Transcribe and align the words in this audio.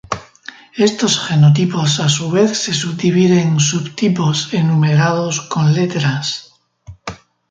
Estos 0.87 1.19
genotipos 1.19 1.99
a 1.99 2.09
su 2.09 2.31
vez 2.31 2.57
se 2.57 2.73
subdividen 2.73 3.37
en 3.49 3.59
subtipos 3.59 4.51
enumerados 4.51 5.41
con 5.41 5.75
letras. 5.75 6.53